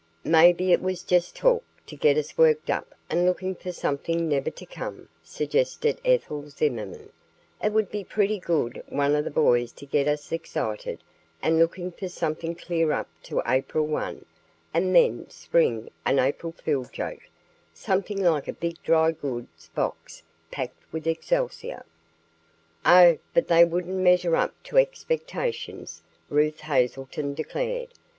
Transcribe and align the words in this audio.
"Maybe 0.25 0.71
it 0.73 0.81
was 0.81 1.03
just 1.03 1.35
talk, 1.35 1.63
to 1.85 1.95
get 1.95 2.17
us 2.17 2.35
worked 2.35 2.71
up 2.71 2.95
and 3.07 3.23
looking 3.23 3.53
for 3.53 3.71
something 3.71 4.27
never 4.27 4.49
to 4.49 4.65
come," 4.65 5.09
suggested 5.21 6.01
Ethel 6.03 6.49
Zimmerman. 6.49 7.11
"It 7.63 7.71
would 7.71 7.91
be 7.91 8.01
a 8.01 8.05
pretty 8.05 8.39
good 8.39 8.81
one 8.89 9.13
for 9.13 9.21
the 9.21 9.29
boys 9.29 9.71
to 9.73 9.85
get 9.85 10.07
us 10.07 10.31
excited 10.31 11.03
and 11.39 11.59
looking 11.59 11.91
for 11.91 12.09
something 12.09 12.55
clear 12.55 12.91
up 12.91 13.09
to 13.25 13.43
April 13.45 13.85
1, 13.85 14.25
and 14.73 14.95
then 14.95 15.29
spring 15.29 15.91
an 16.03 16.17
April 16.17 16.53
fool 16.53 16.85
joke, 16.85 17.27
something 17.71 18.23
like 18.23 18.47
a 18.47 18.53
big 18.53 18.81
dry 18.81 19.11
goods 19.11 19.67
box 19.75 20.23
packed 20.49 20.81
with 20.91 21.05
excelsior." 21.05 21.85
"Oh, 22.83 23.19
but 23.35 23.47
that 23.49 23.69
wouldn't 23.69 23.97
measure 23.97 24.35
up 24.35 24.55
to 24.63 24.79
expectations," 24.79 26.01
Ruth 26.27 26.61
Hazelton 26.61 27.35
declared. 27.35 27.89